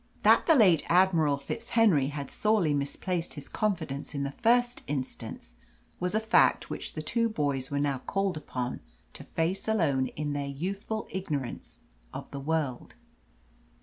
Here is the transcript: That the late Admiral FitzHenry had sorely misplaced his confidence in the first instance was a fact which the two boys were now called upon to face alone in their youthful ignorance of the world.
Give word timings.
That 0.23 0.47
the 0.47 0.55
late 0.55 0.81
Admiral 0.87 1.37
FitzHenry 1.37 2.09
had 2.09 2.31
sorely 2.31 2.73
misplaced 2.73 3.35
his 3.35 3.47
confidence 3.47 4.15
in 4.15 4.23
the 4.23 4.31
first 4.31 4.81
instance 4.87 5.53
was 5.99 6.15
a 6.15 6.19
fact 6.19 6.71
which 6.71 6.93
the 6.93 7.03
two 7.03 7.29
boys 7.29 7.69
were 7.69 7.77
now 7.79 7.99
called 7.99 8.35
upon 8.35 8.79
to 9.13 9.23
face 9.23 9.67
alone 9.67 10.07
in 10.07 10.33
their 10.33 10.47
youthful 10.47 11.07
ignorance 11.11 11.81
of 12.15 12.31
the 12.31 12.39
world. 12.39 12.95